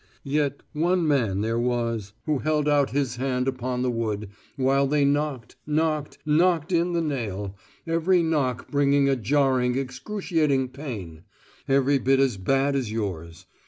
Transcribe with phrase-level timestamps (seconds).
[0.23, 5.05] Yet one Man there was who held out His hand upon the wood, while they
[5.05, 11.21] knocked, knocked, knocked in the nail, every knock bringing a jarring, excruciating pain,
[11.67, 13.45] every bit as bad as yours.